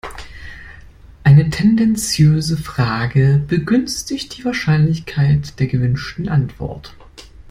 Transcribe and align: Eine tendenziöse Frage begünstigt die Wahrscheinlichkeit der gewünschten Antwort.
Eine 1.23 1.51
tendenziöse 1.51 2.57
Frage 2.57 3.39
begünstigt 3.47 4.35
die 4.35 4.43
Wahrscheinlichkeit 4.45 5.59
der 5.59 5.67
gewünschten 5.67 6.27
Antwort. 6.27 6.95